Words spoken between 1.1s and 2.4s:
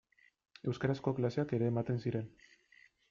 klaseak ere ematen ziren.